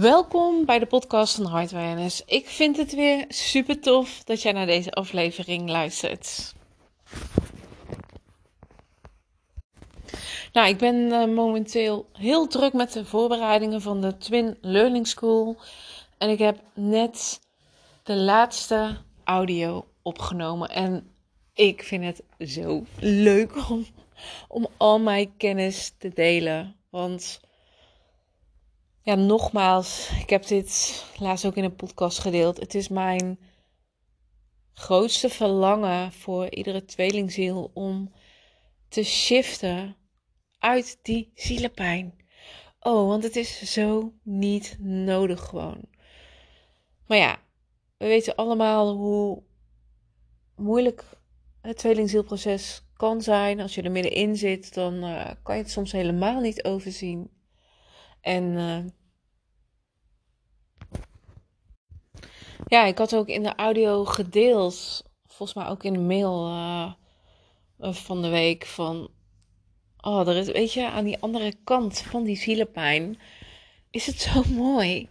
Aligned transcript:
Welkom 0.00 0.64
bij 0.64 0.78
de 0.78 0.86
podcast 0.86 1.34
van 1.34 1.50
Heart 1.50 1.72
Awareness. 1.72 2.22
Ik 2.26 2.46
vind 2.46 2.76
het 2.76 2.94
weer 2.94 3.24
super 3.28 3.80
tof 3.80 4.24
dat 4.24 4.42
jij 4.42 4.52
naar 4.52 4.66
deze 4.66 4.90
aflevering 4.90 5.68
luistert. 5.68 6.54
Nou, 10.52 10.68
ik 10.68 10.78
ben 10.78 10.94
uh, 10.94 11.34
momenteel 11.34 12.08
heel 12.12 12.46
druk 12.46 12.72
met 12.72 12.92
de 12.92 13.04
voorbereidingen 13.04 13.82
van 13.82 14.00
de 14.00 14.16
Twin 14.16 14.58
Learning 14.60 15.06
School. 15.06 15.56
En 16.18 16.30
ik 16.30 16.38
heb 16.38 16.58
net 16.74 17.40
de 18.02 18.16
laatste 18.16 18.96
audio 19.24 19.86
opgenomen. 20.02 20.68
En 20.70 21.10
ik 21.54 21.82
vind 21.82 22.04
het 22.04 22.50
zo 22.50 22.84
leuk 23.00 23.52
om 24.48 24.66
al 24.76 24.98
mijn 24.98 25.36
kennis 25.36 25.94
te 25.98 26.08
delen. 26.08 26.76
Want 26.90 27.40
ja, 29.06 29.14
nogmaals, 29.14 30.10
ik 30.20 30.30
heb 30.30 30.46
dit 30.46 31.04
laatst 31.18 31.46
ook 31.46 31.54
in 31.54 31.64
een 31.64 31.76
podcast 31.76 32.18
gedeeld. 32.18 32.56
Het 32.60 32.74
is 32.74 32.88
mijn 32.88 33.38
grootste 34.72 35.28
verlangen 35.28 36.12
voor 36.12 36.50
iedere 36.50 36.84
tweelingziel 36.84 37.70
om 37.74 38.12
te 38.88 39.02
shiften 39.02 39.96
uit 40.58 40.98
die 41.02 41.30
zielenpijn. 41.34 42.14
Oh, 42.80 43.08
want 43.08 43.22
het 43.22 43.36
is 43.36 43.72
zo 43.72 44.12
niet 44.22 44.76
nodig 44.80 45.44
gewoon. 45.44 45.80
Maar 47.06 47.18
ja, 47.18 47.38
we 47.96 48.06
weten 48.06 48.34
allemaal 48.34 48.94
hoe 48.96 49.42
moeilijk 50.56 51.04
het 51.60 51.76
tweelingzielproces 51.76 52.86
kan 52.96 53.22
zijn. 53.22 53.60
Als 53.60 53.74
je 53.74 53.82
er 53.82 53.90
middenin 53.90 54.36
zit, 54.36 54.74
dan 54.74 54.94
uh, 55.04 55.30
kan 55.42 55.56
je 55.56 55.62
het 55.62 55.70
soms 55.70 55.92
helemaal 55.92 56.40
niet 56.40 56.64
overzien. 56.64 57.34
En 58.26 58.44
uh, 58.44 58.78
ja, 62.68 62.84
ik 62.84 62.98
had 62.98 63.14
ook 63.14 63.28
in 63.28 63.42
de 63.42 63.54
audio 63.54 64.04
gedeeld, 64.04 65.04
volgens 65.26 65.54
mij 65.54 65.66
ook 65.66 65.84
in 65.84 65.92
de 65.92 65.98
mail 65.98 66.46
uh, 66.46 66.92
van 67.78 68.22
de 68.22 68.28
week, 68.28 68.66
van, 68.66 69.10
oh, 70.00 70.28
er 70.28 70.36
is, 70.36 70.46
weet 70.46 70.72
je, 70.72 70.90
aan 70.90 71.04
die 71.04 71.18
andere 71.18 71.54
kant 71.64 72.00
van 72.00 72.24
die 72.24 72.36
zielenpijn 72.36 73.18
is 73.90 74.06
het 74.06 74.20
zo 74.20 74.42
mooi. 74.54 75.08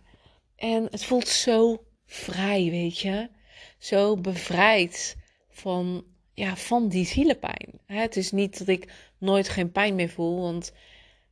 En 0.56 0.88
het 0.92 1.06
voelt 1.06 1.28
zo 1.28 1.84
vrij, 2.06 2.70
weet 2.70 3.00
je, 3.00 3.30
zo 3.78 4.16
bevrijd 4.18 5.18
van, 5.50 6.06
ja, 6.34 6.56
van 6.56 6.88
die 6.88 7.06
zielenpijn. 7.06 7.80
Het 7.86 8.16
is 8.16 8.32
niet 8.32 8.58
dat 8.58 8.68
ik 8.68 8.94
nooit 9.18 9.50
geen 9.50 9.72
pijn 9.72 9.96
meer 9.96 10.10
voel, 10.10 10.42
want 10.42 10.74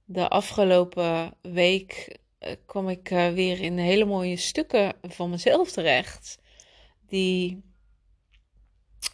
de 0.06 0.28
afgelopen 0.28 1.34
week 1.42 2.18
kwam 2.66 2.90
ik 2.90 3.12
uh, 3.12 3.30
weer 3.30 3.62
in 3.62 3.78
hele 3.78 4.06
mooie 4.06 4.38
stukken 4.38 4.94
van 5.02 5.30
mezelf 5.30 5.72
terecht. 5.72 6.38
Die, 7.08 7.64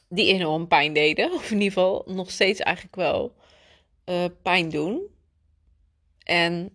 die 0.10 0.34
enorm 0.34 0.68
pijn 0.68 0.94
deden. 0.94 1.32
Of 1.38 1.52
in 1.52 1.62
ieder 1.62 1.74
geval 1.74 2.04
nog 2.08 2.32
steeds 2.32 2.60
eigenlijk 2.60 2.96
wel 2.96 3.36
uh, 4.06 4.26
pijn 4.42 4.70
doen. 4.70 5.02
En 6.24 6.74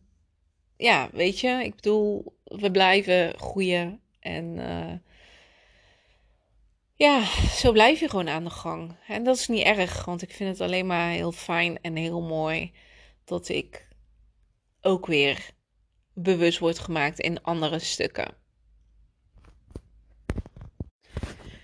ja, 0.76 1.08
weet 1.12 1.40
je, 1.40 1.60
ik 1.64 1.74
bedoel, 1.74 2.36
we 2.44 2.70
blijven 2.70 3.38
groeien. 3.38 4.00
En 4.20 4.58
ja, 6.94 7.24
zo 7.48 7.72
blijf 7.72 8.00
je 8.00 8.08
gewoon 8.08 8.28
aan 8.28 8.44
de 8.44 8.50
gang. 8.50 8.96
En 9.08 9.24
dat 9.24 9.36
is 9.36 9.48
niet 9.48 9.64
erg, 9.64 10.04
want 10.04 10.22
ik 10.22 10.32
vind 10.32 10.50
het 10.50 10.60
alleen 10.60 10.86
maar 10.86 11.10
heel 11.10 11.32
fijn 11.32 11.80
en 11.80 11.96
heel 11.96 12.22
mooi 12.22 12.72
dat 13.24 13.48
ik 13.48 13.88
ook 14.80 15.06
weer 15.06 15.52
bewust 16.14 16.58
wordt 16.58 16.78
gemaakt 16.78 17.18
in 17.18 17.42
andere 17.42 17.78
stukken. 17.78 18.34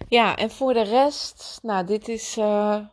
Ja, 0.08 0.36
en 0.36 0.50
voor 0.50 0.72
de 0.72 0.82
rest, 0.82 1.58
nou, 1.62 1.86
dit 1.86 2.08
is 2.08 2.36
uh, 2.36 2.86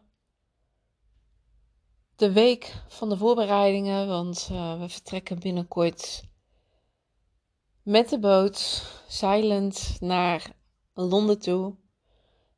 de 2.16 2.32
week 2.32 2.74
van 2.88 3.10
de 3.10 3.18
voorbereidingen, 3.18 4.08
want 4.08 4.50
uh, 4.52 4.80
we 4.80 4.90
vertrekken 4.90 5.40
binnenkort 5.40 6.24
met 7.84 8.10
de 8.10 8.20
boot, 8.20 8.86
zeilend 9.08 9.98
naar 10.00 10.52
Londen 10.94 11.40
toe. 11.40 11.76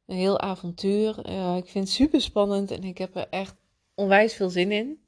Een 0.06 0.16
heel 0.16 0.40
avontuur. 0.40 1.30
Uh, 1.30 1.56
ik 1.56 1.68
vind 1.68 1.86
het 1.86 1.94
super 1.94 2.22
spannend 2.22 2.72
en 2.72 2.84
ik 2.84 2.98
heb 2.98 3.16
er 3.16 3.28
echt 3.30 3.56
onwijs 3.96 4.34
veel 4.34 4.50
zin 4.50 4.72
in. 4.72 5.04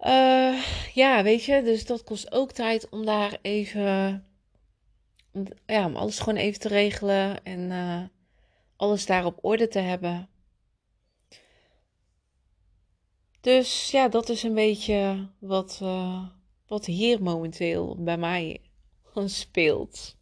Uh, 0.00 0.64
ja, 0.94 1.22
weet 1.22 1.44
je, 1.44 1.62
dus 1.62 1.86
dat 1.86 2.04
kost 2.04 2.32
ook 2.32 2.52
tijd 2.52 2.88
om 2.88 3.04
daar 3.04 3.38
even, 3.42 4.24
ja, 5.66 5.86
om 5.86 5.96
alles 5.96 6.18
gewoon 6.18 6.38
even 6.38 6.60
te 6.60 6.68
regelen 6.68 7.44
en 7.44 7.60
uh, 7.60 8.02
alles 8.76 9.06
daar 9.06 9.24
op 9.24 9.38
orde 9.40 9.68
te 9.68 9.78
hebben. 9.78 10.28
Dus 13.40 13.90
ja, 13.90 14.08
dat 14.08 14.28
is 14.28 14.42
een 14.42 14.54
beetje 14.54 15.28
wat, 15.38 15.80
uh, 15.82 16.26
wat 16.66 16.86
hier 16.86 17.22
momenteel 17.22 17.96
bij 17.98 18.18
mij 18.18 18.60
speelt. 19.24 20.18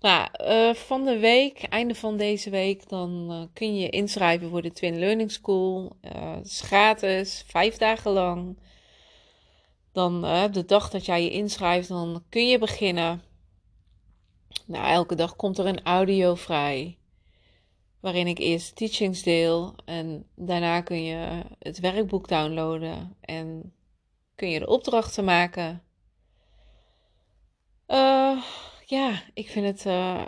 Nou, 0.00 0.28
uh, 0.40 0.74
van 0.74 1.04
de 1.04 1.18
week, 1.18 1.62
einde 1.62 1.94
van 1.94 2.16
deze 2.16 2.50
week, 2.50 2.88
dan 2.88 3.50
kun 3.52 3.76
je 3.76 3.90
inschrijven 3.90 4.50
voor 4.50 4.62
de 4.62 4.72
Twin 4.72 4.98
Learning 4.98 5.32
School. 5.32 5.96
Het 6.00 6.46
is 6.46 6.60
gratis, 6.60 7.44
vijf 7.46 7.76
dagen 7.76 8.10
lang. 8.10 8.56
Dan 9.96 10.24
uh, 10.24 10.44
de 10.50 10.64
dag 10.64 10.90
dat 10.90 11.06
jij 11.06 11.22
je 11.22 11.30
inschrijft, 11.30 11.88
dan 11.88 12.24
kun 12.28 12.48
je 12.48 12.58
beginnen. 12.58 13.22
Nou, 14.66 14.86
elke 14.86 15.14
dag 15.14 15.36
komt 15.36 15.58
er 15.58 15.66
een 15.66 15.82
audio 15.82 16.34
vrij. 16.34 16.98
Waarin 18.00 18.26
ik 18.26 18.38
eerst 18.38 18.76
teachings 18.76 19.22
deel. 19.22 19.74
En 19.84 20.26
daarna 20.34 20.80
kun 20.80 21.04
je 21.04 21.42
het 21.58 21.80
werkboek 21.80 22.28
downloaden. 22.28 23.16
En 23.20 23.74
kun 24.34 24.50
je 24.50 24.58
de 24.58 24.66
opdrachten 24.66 25.24
maken. 25.24 25.82
Uh, 27.88 28.42
ja, 28.84 29.22
ik 29.34 29.48
vind 29.48 29.66
het 29.66 29.84
uh, 29.86 30.24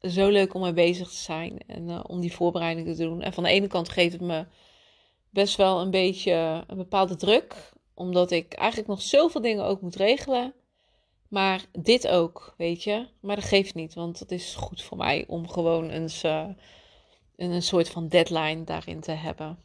zo 0.00 0.28
leuk 0.28 0.54
om 0.54 0.60
mee 0.60 0.72
bezig 0.72 1.08
te 1.08 1.16
zijn. 1.16 1.58
En 1.66 2.08
om 2.08 2.20
die 2.20 2.32
voorbereidingen 2.32 2.94
te 2.94 3.02
doen. 3.02 3.22
En 3.22 3.32
van 3.32 3.42
de 3.42 3.50
ene 3.50 3.66
kant 3.66 3.88
geeft 3.88 4.12
het 4.12 4.22
me 4.22 4.46
best 5.30 5.56
wel 5.56 5.80
een 5.80 5.90
beetje 5.90 6.64
een 6.66 6.76
bepaalde 6.76 7.16
druk 7.16 7.74
omdat 7.96 8.30
ik 8.30 8.52
eigenlijk 8.52 8.88
nog 8.88 9.02
zoveel 9.02 9.40
dingen 9.40 9.64
ook 9.64 9.80
moet 9.80 9.96
regelen. 9.96 10.54
Maar 11.28 11.64
dit 11.72 12.08
ook, 12.08 12.54
weet 12.56 12.82
je. 12.82 13.08
Maar 13.20 13.36
dat 13.36 13.44
geeft 13.44 13.74
niet, 13.74 13.94
want 13.94 14.18
het 14.18 14.30
is 14.30 14.54
goed 14.54 14.82
voor 14.82 14.96
mij 14.96 15.24
om 15.26 15.48
gewoon 15.48 15.90
eens 15.90 16.24
uh, 16.24 16.48
een 17.36 17.62
soort 17.62 17.88
van 17.88 18.08
deadline 18.08 18.64
daarin 18.64 19.00
te 19.00 19.12
hebben. 19.12 19.58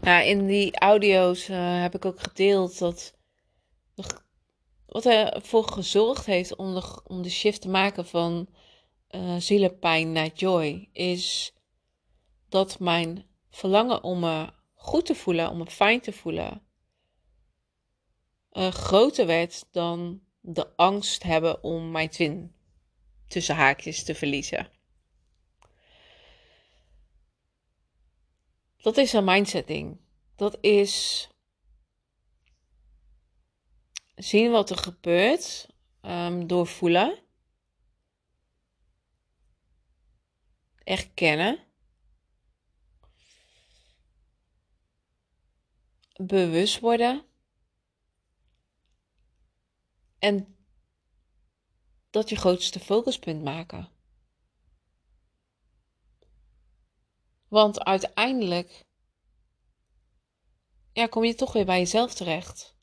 Nou, 0.00 0.24
in 0.24 0.46
die 0.46 0.78
audio's 0.78 1.48
uh, 1.48 1.80
heb 1.80 1.94
ik 1.94 2.04
ook 2.04 2.20
gedeeld 2.20 2.78
dat 2.78 3.14
wat 4.86 5.06
ervoor 5.06 5.68
gezorgd 5.68 6.26
heeft 6.26 6.56
om 6.56 6.74
de, 6.74 7.00
om 7.06 7.22
de 7.22 7.30
shift 7.30 7.60
te 7.60 7.68
maken 7.68 8.06
van 8.06 8.48
uh, 9.10 9.36
zielenpijn 9.36 10.12
naar 10.12 10.30
joy, 10.34 10.88
is 10.92 11.54
dat 12.48 12.78
mijn 12.78 13.26
verlangen 13.54 14.02
om 14.02 14.20
me 14.20 14.52
goed 14.74 15.06
te 15.06 15.14
voelen, 15.14 15.50
om 15.50 15.58
me 15.58 15.66
fijn 15.66 16.00
te 16.00 16.12
voelen, 16.12 16.62
uh, 18.52 18.68
groter 18.68 19.26
werd 19.26 19.66
dan 19.70 20.22
de 20.40 20.76
angst 20.76 21.22
hebben 21.22 21.62
om 21.62 21.90
mijn 21.90 22.08
twin 22.08 22.54
tussen 23.26 23.54
haakjes 23.54 24.04
te 24.04 24.14
verliezen. 24.14 24.70
Dat 28.76 28.96
is 28.96 29.12
een 29.12 29.24
mindsetting. 29.24 30.00
Dat 30.36 30.58
is 30.60 31.28
zien 34.14 34.50
wat 34.50 34.70
er 34.70 34.78
gebeurt 34.78 35.68
um, 36.02 36.46
door 36.46 36.66
voelen, 36.66 37.18
erkennen 40.84 41.58
bewust 46.16 46.80
worden. 46.80 47.24
En 50.18 50.56
dat 52.10 52.28
je 52.28 52.36
grootste 52.36 52.80
focuspunt 52.80 53.42
maken. 53.42 53.88
Want 57.48 57.84
uiteindelijk 57.84 58.84
ja, 60.92 61.06
kom 61.06 61.24
je 61.24 61.34
toch 61.34 61.52
weer 61.52 61.64
bij 61.64 61.78
jezelf 61.78 62.14
terecht. 62.14 62.76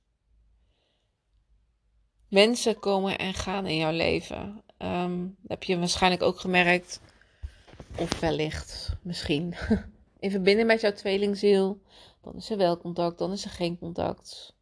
Mensen 2.28 2.80
komen 2.80 3.18
en 3.18 3.33
gaan 3.33 3.66
in 3.66 3.75
jouw 3.75 3.92
leven. 3.92 4.63
Dat 4.78 5.19
heb 5.48 5.63
je 5.63 5.80
waarschijnlijk 5.80 6.22
ook 6.22 6.39
gemerkt. 6.39 7.01
Of 7.98 8.19
wellicht, 8.19 8.95
misschien. 9.01 9.56
In 10.19 10.31
verbinding 10.31 10.68
met 10.68 10.81
jouw 10.81 10.94
tweelingziel. 10.94 11.81
Dan 12.21 12.35
is 12.35 12.50
er 12.50 12.57
wel 12.57 12.77
contact, 12.77 13.18
dan 13.18 13.31
is 13.31 13.45
er 13.45 13.51
geen 13.51 13.77
contact. 13.77 14.56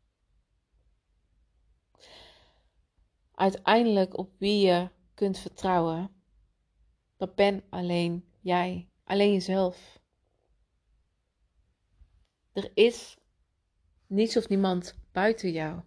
Uiteindelijk 3.32 4.18
op 4.18 4.32
wie 4.38 4.66
je 4.66 4.90
kunt 5.14 5.38
vertrouwen, 5.38 6.12
dat 7.18 7.36
ben 7.36 7.64
alleen 7.70 8.26
jij, 8.40 8.90
alleen 9.04 9.32
jezelf. 9.32 10.00
Er 12.54 12.72
is 12.74 13.18
niets 14.08 14.38
of 14.38 14.50
niemand 14.50 14.96
buiten 15.12 15.52
jou. 15.52 15.82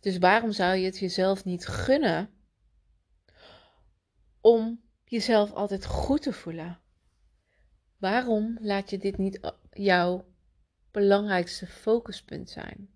Dus 0.00 0.18
waarom 0.18 0.52
zou 0.52 0.76
je 0.76 0.84
het 0.84 0.98
jezelf 0.98 1.44
niet 1.44 1.66
gunnen 1.66 2.30
om 4.40 4.80
jezelf 5.04 5.52
altijd 5.52 5.86
goed 5.86 6.22
te 6.22 6.32
voelen? 6.32 6.80
Waarom 8.00 8.58
laat 8.60 8.90
je 8.90 8.98
dit 8.98 9.18
niet 9.18 9.52
jouw 9.72 10.24
belangrijkste 10.90 11.66
focuspunt 11.66 12.50
zijn? 12.50 12.90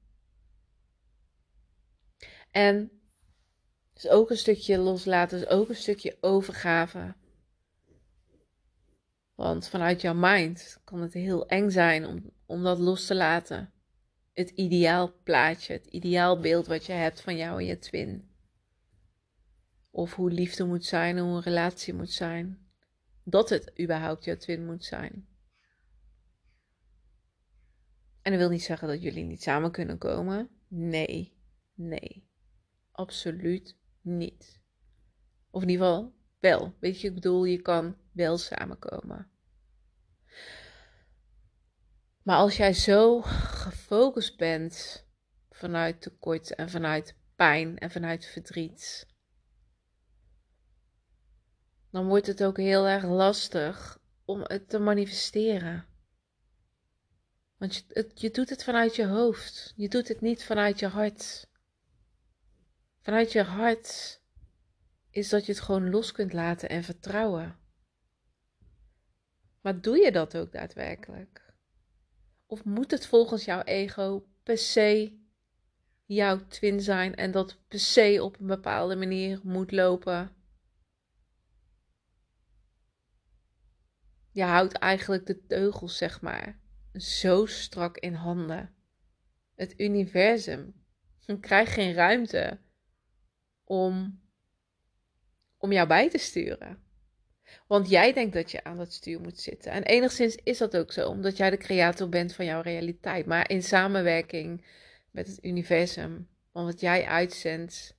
En 2.50 2.90
is 3.94 4.08
ook 4.08 4.30
een 4.30 4.36
stukje 4.36 4.78
loslaten, 4.78 5.38
is 5.38 5.46
ook 5.46 5.68
een 5.68 5.76
stukje 5.76 6.16
overgave. 6.20 7.14
Want 9.34 9.68
vanuit 9.68 10.00
jouw 10.00 10.14
mind 10.14 10.80
kan 10.84 11.00
het 11.00 11.12
heel 11.12 11.48
eng 11.48 11.70
zijn 11.70 12.06
om, 12.06 12.30
om 12.46 12.62
dat 12.62 12.78
los 12.78 13.06
te 13.06 13.14
laten. 13.14 13.72
Het 14.32 14.50
ideaal 14.50 15.12
plaatje, 15.22 15.72
het 15.72 15.86
ideaal 15.86 16.40
beeld 16.40 16.66
wat 16.66 16.86
je 16.86 16.92
hebt 16.92 17.20
van 17.20 17.36
jou 17.36 17.60
en 17.60 17.66
je 17.66 17.78
twin. 17.78 18.30
Of 19.90 20.14
hoe 20.14 20.30
liefde 20.30 20.64
moet 20.64 20.84
zijn, 20.84 21.18
hoe 21.18 21.36
een 21.36 21.42
relatie 21.42 21.94
moet 21.94 22.12
zijn. 22.12 22.63
Dat 23.24 23.48
het 23.48 23.80
überhaupt 23.80 24.24
jouw 24.24 24.36
twin 24.36 24.66
moet 24.66 24.84
zijn. 24.84 25.26
En 28.22 28.30
dat 28.30 28.40
wil 28.40 28.48
niet 28.50 28.62
zeggen 28.62 28.88
dat 28.88 29.02
jullie 29.02 29.24
niet 29.24 29.42
samen 29.42 29.70
kunnen 29.70 29.98
komen. 29.98 30.48
Nee, 30.68 31.36
nee. 31.74 32.28
Absoluut 32.90 33.76
niet. 34.00 34.60
Of 35.50 35.62
in 35.62 35.68
ieder 35.68 35.86
geval 35.86 36.14
wel. 36.40 36.74
Weet 36.80 37.00
je, 37.00 37.08
ik 37.08 37.14
bedoel, 37.14 37.44
je 37.44 37.62
kan 37.62 37.96
wel 38.12 38.38
samenkomen. 38.38 39.30
Maar 42.22 42.36
als 42.36 42.56
jij 42.56 42.72
zo 42.72 43.20
gefocust 43.22 44.36
bent 44.36 45.06
vanuit 45.50 46.00
tekort 46.00 46.54
en 46.54 46.70
vanuit 46.70 47.16
pijn 47.36 47.78
en 47.78 47.90
vanuit 47.90 48.26
verdriet, 48.26 49.13
dan 51.94 52.06
wordt 52.06 52.26
het 52.26 52.44
ook 52.44 52.56
heel 52.56 52.87
erg 52.87 53.05
lastig 53.05 54.00
om 54.25 54.41
het 54.43 54.69
te 54.69 54.79
manifesteren. 54.79 55.87
Want 57.56 57.75
je, 57.75 57.82
het, 57.88 58.20
je 58.20 58.31
doet 58.31 58.50
het 58.50 58.64
vanuit 58.64 58.96
je 58.96 59.06
hoofd. 59.06 59.73
Je 59.76 59.88
doet 59.88 60.08
het 60.08 60.20
niet 60.20 60.44
vanuit 60.44 60.79
je 60.79 60.87
hart. 60.87 61.50
Vanuit 63.00 63.32
je 63.32 63.43
hart 63.43 64.20
is 65.11 65.29
dat 65.29 65.46
je 65.46 65.52
het 65.52 65.61
gewoon 65.61 65.91
los 65.91 66.12
kunt 66.12 66.32
laten 66.32 66.69
en 66.69 66.82
vertrouwen. 66.82 67.58
Maar 69.61 69.81
doe 69.81 69.96
je 69.96 70.12
dat 70.12 70.37
ook 70.37 70.52
daadwerkelijk? 70.52 71.55
Of 72.46 72.64
moet 72.64 72.91
het 72.91 73.06
volgens 73.06 73.44
jouw 73.44 73.62
ego 73.62 74.26
per 74.43 74.58
se 74.58 75.19
jouw 76.05 76.46
twin 76.46 76.81
zijn 76.81 77.14
en 77.14 77.31
dat 77.31 77.58
per 77.69 77.81
se 77.81 78.19
op 78.23 78.41
een 78.41 78.46
bepaalde 78.46 78.96
manier 78.96 79.41
moet 79.43 79.73
lopen? 79.73 80.44
Je 84.34 84.42
houdt 84.42 84.72
eigenlijk 84.72 85.26
de 85.26 85.46
teugels, 85.46 85.96
zeg 85.96 86.20
maar, 86.20 86.58
zo 86.94 87.46
strak 87.46 87.98
in 87.98 88.14
handen. 88.14 88.75
Het 89.54 89.81
universum 89.81 90.75
krijgt 91.40 91.72
geen 91.72 91.92
ruimte 91.92 92.58
om, 93.64 94.20
om 95.58 95.72
jou 95.72 95.88
bij 95.88 96.10
te 96.10 96.19
sturen. 96.19 96.82
Want 97.66 97.88
jij 97.88 98.12
denkt 98.12 98.34
dat 98.34 98.50
je 98.50 98.64
aan 98.64 98.78
het 98.78 98.92
stuur 98.92 99.20
moet 99.20 99.40
zitten. 99.40 99.72
En 99.72 99.82
enigszins 99.82 100.36
is 100.36 100.58
dat 100.58 100.76
ook 100.76 100.92
zo, 100.92 101.08
omdat 101.08 101.36
jij 101.36 101.50
de 101.50 101.56
creator 101.56 102.08
bent 102.08 102.34
van 102.34 102.44
jouw 102.44 102.60
realiteit. 102.60 103.26
Maar 103.26 103.50
in 103.50 103.62
samenwerking 103.62 104.64
met 105.10 105.26
het 105.26 105.44
universum. 105.44 106.28
Want 106.52 106.66
wat 106.66 106.81
jij 106.81 107.06
uitzendt, 107.06 107.94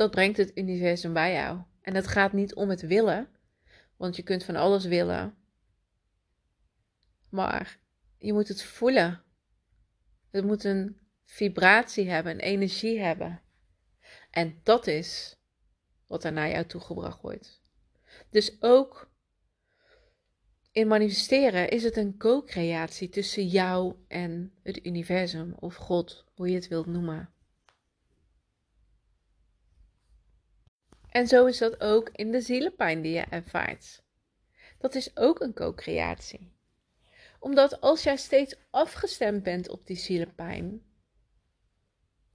dat 0.00 0.10
brengt 0.10 0.36
het 0.36 0.50
universum 0.54 1.12
bij 1.12 1.32
jou. 1.32 1.60
En 1.80 1.94
het 1.94 2.06
gaat 2.06 2.32
niet 2.32 2.54
om 2.54 2.68
het 2.68 2.80
willen, 2.80 3.28
want 3.96 4.16
je 4.16 4.22
kunt 4.22 4.44
van 4.44 4.56
alles 4.56 4.84
willen. 4.84 5.34
Maar 7.28 7.78
je 8.18 8.32
moet 8.32 8.48
het 8.48 8.62
voelen. 8.62 9.22
Het 10.30 10.44
moet 10.44 10.64
een 10.64 11.00
vibratie 11.24 12.08
hebben, 12.10 12.32
een 12.32 12.40
energie 12.40 13.00
hebben. 13.00 13.40
En 14.30 14.60
dat 14.62 14.86
is 14.86 15.38
wat 16.06 16.24
er 16.24 16.32
naar 16.32 16.50
jou 16.50 16.66
toegebracht 16.66 17.20
wordt. 17.20 17.62
Dus 18.30 18.62
ook 18.62 19.10
in 20.72 20.86
manifesteren 20.86 21.70
is 21.70 21.82
het 21.82 21.96
een 21.96 22.18
co-creatie 22.18 23.08
tussen 23.08 23.46
jou 23.46 23.94
en 24.08 24.52
het 24.62 24.86
universum 24.86 25.54
of 25.58 25.74
God, 25.74 26.24
hoe 26.34 26.48
je 26.48 26.54
het 26.54 26.68
wilt 26.68 26.86
noemen. 26.86 27.34
En 31.10 31.26
zo 31.26 31.46
is 31.46 31.58
dat 31.58 31.80
ook 31.80 32.08
in 32.12 32.30
de 32.30 32.40
zielenpijn 32.40 33.02
die 33.02 33.12
je 33.12 33.24
ervaart. 33.30 34.02
Dat 34.78 34.94
is 34.94 35.16
ook 35.16 35.40
een 35.40 35.54
co-creatie 35.54 36.58
omdat 37.40 37.80
als 37.80 38.02
jij 38.02 38.16
steeds 38.16 38.56
afgestemd 38.70 39.42
bent 39.42 39.68
op 39.68 39.86
die 39.86 39.96
zielenpijn, 39.96 40.82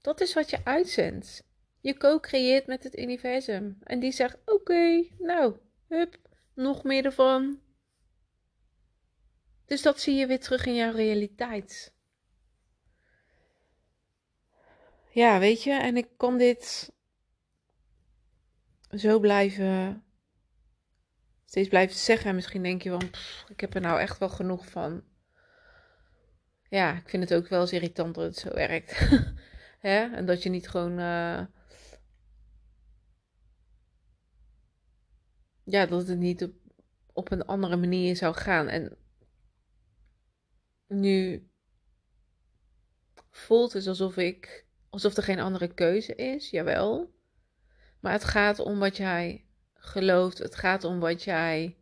dat 0.01 0.22
is 0.22 0.33
wat 0.33 0.50
je 0.50 0.60
uitzendt. 0.63 1.44
Je 1.80 1.98
co-creëert 1.98 2.68
met 2.68 2.83
het 2.83 2.98
universum. 2.98 3.77
En 3.83 4.00
die 4.00 4.12
zegt: 4.12 4.38
Oké, 4.45 5.07
nou, 5.18 5.56
hup, 5.88 6.18
nog 6.54 6.83
meer 6.83 7.06
ervan. 7.06 7.62
Dus 9.66 9.81
dat 9.81 10.00
zie 10.00 10.16
je 10.16 10.27
weer 10.27 10.39
terug 10.39 10.66
in 10.66 10.75
jouw 10.75 10.92
realiteit. 10.92 11.94
Ja, 15.10 15.39
weet 15.39 15.63
je, 15.63 15.72
en 15.72 15.98
ik 15.98 16.07
kan 16.18 16.38
dit 16.38 16.94
zo 18.95 19.19
blijven 19.19 20.06
steeds 21.55 21.70
blijven 21.70 21.96
zeggen. 21.96 22.29
En 22.29 22.36
misschien 22.36 22.63
denk 22.63 22.81
je 22.81 22.89
van, 22.89 23.10
ik 23.48 23.60
heb 23.60 23.75
er 23.75 23.81
nou 23.81 24.00
echt 24.00 24.17
wel 24.17 24.29
genoeg 24.29 24.70
van. 24.70 25.03
Ja, 26.70 26.98
ik 26.98 27.10
vind 27.10 27.29
het 27.29 27.34
ook 27.39 27.48
wel 27.48 27.62
eens 27.62 27.72
irritant 27.72 28.15
dat 28.15 28.24
het 28.24 28.38
zo 28.38 28.53
werkt. 28.53 29.00
Hè? 29.79 30.15
En 30.15 30.25
dat 30.25 30.43
je 30.43 30.50
niet 30.50 30.67
gewoon... 30.67 31.00
Uh... 31.00 31.46
Ja, 35.63 35.86
dat 35.86 36.08
het 36.08 36.17
niet 36.17 36.43
op, 36.43 36.53
op 37.13 37.31
een 37.31 37.46
andere 37.46 37.75
manier 37.75 38.15
zou 38.15 38.36
gaan. 38.36 38.67
En 38.67 38.98
nu 40.88 41.50
voelt 43.31 43.74
het 43.74 43.88
alsof 43.88 44.17
ik... 44.17 44.65
Alsof 44.89 45.17
er 45.17 45.24
geen 45.24 45.39
andere 45.39 45.74
keuze 45.74 46.15
is, 46.15 46.50
jawel. 46.50 47.13
Maar 48.05 48.13
het 48.13 48.24
gaat 48.24 48.59
om 48.59 48.79
wat 48.79 48.97
jij 48.97 49.45
gelooft. 49.74 50.38
Het 50.38 50.55
gaat 50.55 50.83
om 50.83 51.00
wat 51.00 51.24
jij 51.24 51.77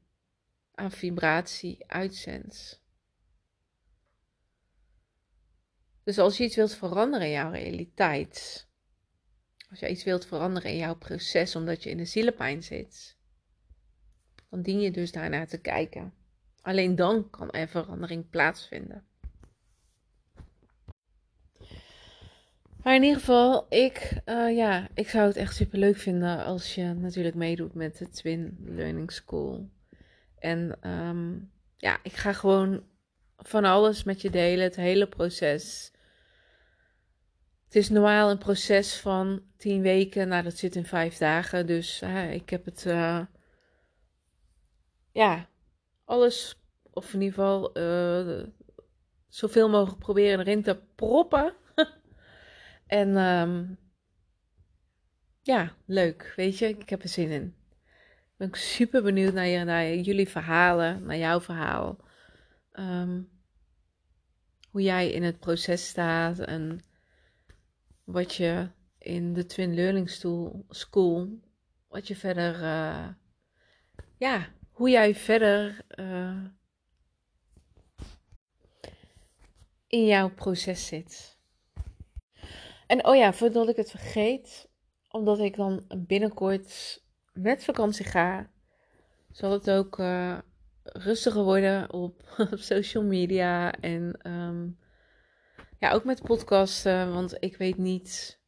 aan 0.76 0.92
vibratie 0.92 1.84
uitzendt. 1.88 2.82
Dus 6.04 6.18
als 6.18 6.38
je 6.38 6.44
iets 6.44 6.56
wilt 6.56 6.74
veranderen 6.74 7.28
in 7.28 7.34
jouw 7.34 7.52
realiteit, 7.52 8.68
als 9.70 9.80
je 9.80 9.90
iets 9.90 10.04
wilt 10.04 10.26
veranderen 10.26 10.72
in 10.72 10.78
jouw 10.78 10.96
proces 10.96 11.56
omdat 11.56 11.84
je 11.84 11.90
in 11.90 11.98
de 11.98 12.06
zielenpijn 12.06 12.64
zit, 12.64 13.18
dan 14.50 14.62
dien 14.62 14.80
je 14.80 14.92
dus 14.92 15.12
daarnaar 15.12 15.48
te 15.48 15.58
kijken. 15.58 16.14
Alleen 16.62 16.96
dan 16.96 17.30
kan 17.30 17.52
er 17.52 17.68
verandering 17.68 18.30
plaatsvinden. 18.30 19.08
Maar 22.84 22.96
in 22.96 23.04
ieder 23.04 23.20
geval, 23.20 23.66
ik, 23.70 24.22
uh, 24.26 24.56
ja, 24.56 24.88
ik 24.94 25.10
zou 25.10 25.28
het 25.28 25.36
echt 25.36 25.56
super 25.56 25.80
leuk 25.80 25.98
vinden 25.98 26.46
als 26.46 26.76
je 26.76 26.84
natuurlijk 26.84 27.36
meedoet 27.36 27.74
met 27.74 27.98
de 27.98 28.10
Twin 28.10 28.58
Learning 28.66 29.12
School. 29.12 29.70
En 30.40 30.78
um, 30.90 31.52
ja, 31.78 32.00
ik 32.04 32.14
ga 32.14 32.34
gewoon 32.34 32.84
van 33.38 33.66
alles 33.66 34.04
met 34.04 34.22
je 34.22 34.30
delen, 34.30 34.64
het 34.64 34.76
hele 34.76 35.08
proces. 35.08 35.92
Het 37.66 37.76
is 37.76 37.90
normaal 37.90 38.30
een 38.30 38.38
proces 38.38 38.96
van 38.96 39.42
tien 39.58 39.82
weken, 39.82 40.28
nou 40.28 40.44
dat 40.44 40.58
zit 40.58 40.76
in 40.76 40.86
vijf 40.86 41.18
dagen. 41.18 41.68
Dus 41.68 42.02
ik 42.32 42.50
heb 42.50 42.66
het, 42.66 42.86
uh, 42.86 43.20
ja, 45.12 45.48
alles, 46.06 46.62
of 46.92 47.14
in 47.14 47.22
ieder 47.22 47.36
geval 47.36 47.72
zoveel 49.28 49.70
mogelijk 49.70 50.00
proberen 50.00 50.40
erin 50.40 50.64
te 50.64 50.80
proppen. 50.96 51.54
En 52.94 53.18
um, 53.18 53.78
ja, 55.42 55.76
leuk. 55.86 56.34
Weet 56.36 56.58
je, 56.58 56.68
ik 56.68 56.90
heb 56.90 57.04
er 57.04 57.10
zin 57.10 57.30
in. 57.30 57.56
Ik 58.32 58.34
ben 58.38 58.50
super 58.54 59.04
benieuwd 59.04 59.34
naar, 59.34 59.96
jullie 59.96 60.30
verhalen, 60.30 61.06
naar 61.06 61.18
jouw 61.18 61.42
verhaal. 61.42 61.98
Um, 62.74 63.30
hoe 64.70 64.82
jij 64.82 65.12
in 65.12 65.24
het 65.24 65.40
proces 65.40 65.88
staat 65.88 66.40
en 66.40 66.84
wat 68.04 68.36
je 68.36 68.70
in 68.98 69.34
de 69.34 69.46
Twin 69.46 69.74
Learning 69.74 70.10
School, 70.70 71.40
wat 71.88 72.08
je 72.08 72.16
verder, 72.16 72.62
uh, 72.62 73.08
ja, 74.18 74.48
hoe 74.72 74.90
jij 74.90 75.16
verder 75.16 75.86
uh, 75.96 76.44
in 79.88 80.06
jouw 80.06 80.30
proces 80.30 80.88
zit. 80.88 81.33
En 82.88 83.06
oh 83.06 83.16
ja, 83.16 83.34
voordat 83.34 83.70
ik 83.70 83.76
het 83.76 83.90
vergeet, 83.90 84.70
omdat 85.10 85.40
ik 85.40 85.56
dan 85.56 85.86
binnenkort 85.98 87.02
met 87.34 87.64
vakantie 87.64 88.06
ga, 88.06 88.50
zal 89.32 89.52
het 89.52 89.70
ook 89.70 89.98
uh, 89.98 90.38
rustiger 90.84 91.44
worden 91.44 91.94
op, 91.94 92.22
op, 92.38 92.60
social 92.74 93.04
media 93.04 93.72
en 93.72 94.32
um, 94.32 94.78
ja, 95.80 95.92
ook 95.92 96.04
met 96.04 96.24
podcasten, 96.24 97.14
want 97.14 97.36
ik 97.40 97.58
weet 97.58 97.78
niet 97.78 98.42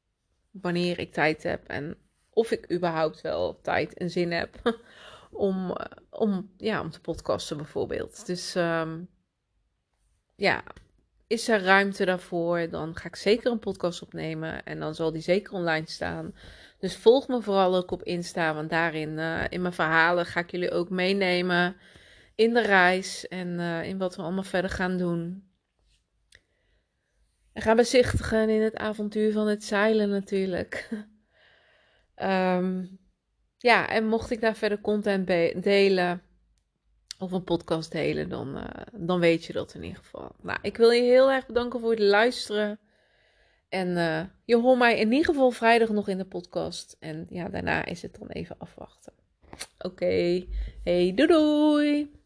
wanneer 0.51 0.99
ik 0.99 1.13
tijd 1.13 1.43
heb 1.43 1.67
en 1.67 1.97
of 2.29 2.51
ik 2.51 2.71
überhaupt 2.71 3.21
wel 3.21 3.61
tijd 3.61 3.93
en 3.93 4.09
zin 4.09 4.31
heb 4.31 4.61
om, 5.31 5.71
eh, 5.71 5.85
om, 6.09 6.53
ja, 6.57 6.81
om 6.81 6.89
te 6.89 7.01
podcasten 7.01 7.57
bijvoorbeeld. 7.57 8.25
Dus 8.25 8.55
um, 8.55 9.09
ja, 10.35 10.63
is 11.27 11.47
er 11.47 11.61
ruimte 11.61 12.05
daarvoor, 12.05 12.69
dan 12.69 12.95
ga 12.95 13.07
ik 13.07 13.15
zeker 13.15 13.51
een 13.51 13.59
podcast 13.59 14.01
opnemen 14.01 14.63
en 14.63 14.79
dan 14.79 14.95
zal 14.95 15.11
die 15.11 15.21
zeker 15.21 15.53
online 15.53 15.89
staan. 15.89 16.35
Dus 16.79 16.97
volg 16.97 17.27
me 17.27 17.41
vooral 17.41 17.75
ook 17.75 17.91
op 17.91 18.03
Insta, 18.03 18.53
want 18.53 18.69
daarin 18.69 19.09
uh, 19.09 19.43
in 19.49 19.61
mijn 19.61 19.73
verhalen 19.73 20.25
ga 20.25 20.39
ik 20.39 20.51
jullie 20.51 20.71
ook 20.71 20.89
meenemen 20.89 21.75
in 22.35 22.53
de 22.53 22.61
reis 22.61 23.27
en 23.27 23.47
uh, 23.47 23.83
in 23.83 23.97
wat 23.97 24.15
we 24.15 24.21
allemaal 24.21 24.43
verder 24.43 24.71
gaan 24.71 24.97
doen. 24.97 25.49
En 27.53 27.61
gaan 27.61 27.75
bezichtigen 27.75 28.49
in 28.49 28.61
het 28.61 28.75
avontuur 28.75 29.31
van 29.31 29.47
het 29.47 29.63
zeilen 29.63 30.09
natuurlijk. 30.09 30.89
um, 32.15 32.99
ja, 33.57 33.89
en 33.89 34.07
mocht 34.07 34.31
ik 34.31 34.41
daar 34.41 34.55
verder 34.55 34.81
content 34.81 35.27
delen 35.63 36.21
of 37.19 37.31
een 37.31 37.43
podcast 37.43 37.91
delen, 37.91 38.29
dan, 38.29 38.57
uh, 38.57 38.63
dan 38.93 39.19
weet 39.19 39.45
je 39.45 39.53
dat 39.53 39.73
in 39.73 39.83
ieder 39.83 39.97
geval. 39.97 40.31
Nou, 40.41 40.59
ik 40.61 40.77
wil 40.77 40.89
je 40.89 41.01
heel 41.01 41.31
erg 41.31 41.45
bedanken 41.45 41.79
voor 41.79 41.89
het 41.89 41.99
luisteren. 41.99 42.79
En 43.69 43.87
uh, 43.87 44.21
je 44.45 44.55
hoort 44.57 44.77
mij 44.77 44.99
in 44.99 45.11
ieder 45.11 45.25
geval 45.25 45.51
vrijdag 45.51 45.89
nog 45.89 46.07
in 46.07 46.17
de 46.17 46.25
podcast. 46.25 46.97
En 46.99 47.25
ja, 47.29 47.49
daarna 47.49 47.85
is 47.85 48.01
het 48.01 48.17
dan 48.19 48.27
even 48.27 48.55
afwachten. 48.57 49.13
Oké, 49.77 50.45
hey, 50.83 51.13
doei 51.15 51.27
doei! 51.27 52.24